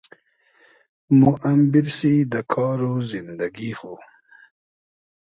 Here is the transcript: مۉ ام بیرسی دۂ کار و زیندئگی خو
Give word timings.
مۉ 1.19 1.35
ام 1.47 1.59
بیرسی 1.71 2.13
دۂ 2.31 2.41
کار 2.51 2.79
و 2.89 2.91
زیندئگی 3.09 3.71
خو 3.79 3.93